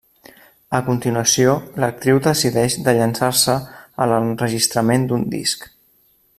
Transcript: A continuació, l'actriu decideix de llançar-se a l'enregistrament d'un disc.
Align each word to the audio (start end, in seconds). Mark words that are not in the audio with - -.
A 0.77 0.77
continuació, 0.85 1.51
l'actriu 1.83 2.21
decideix 2.29 2.79
de 2.87 2.97
llançar-se 3.01 3.59
a 4.05 4.09
l'enregistrament 4.13 5.07
d'un 5.13 5.31
disc. 5.39 5.73